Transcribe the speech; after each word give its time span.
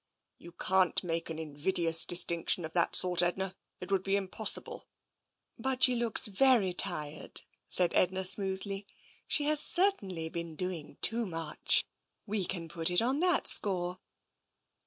"You 0.39 0.53
can't 0.53 1.03
make 1.03 1.29
an 1.29 1.37
invidious 1.37 2.05
distinction 2.05 2.65
of 2.65 2.73
that 2.73 2.95
sort, 2.95 3.21
Edna. 3.21 3.55
It 3.79 3.91
would 3.91 4.01
be 4.01 4.15
impossible."" 4.15 4.87
But 5.59 5.83
she 5.83 5.93
looks 5.95 6.25
very 6.25 6.73
tired," 6.73 7.43
said 7.69 7.93
Edna 7.93 8.23
smoothly." 8.23 8.87
She 9.27 9.43
has 9.43 9.59
certainly 9.59 10.27
been 10.27 10.55
doing 10.55 10.97
too 11.03 11.27
much. 11.27 11.85
We 12.25 12.45
can 12.45 12.67
put 12.67 12.89
it 12.89 12.99
on 13.03 13.19
that 13.19 13.45
score." 13.45 13.99